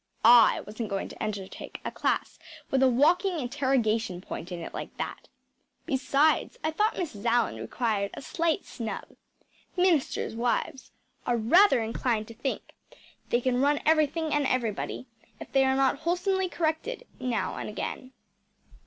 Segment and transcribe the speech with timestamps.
[0.25, 2.39] I wasn’t going to undertake a class
[2.71, 5.27] with a walking interrogation point in it like that.
[5.85, 7.23] Besides, I thought Mrs.
[7.25, 9.15] Allan required a slight snub.
[9.77, 10.89] Ministers’ wives
[11.27, 12.73] are rather apt to think
[13.29, 15.05] they can run everything and everybody,
[15.39, 18.11] if they are not wholesomely corrected now and again.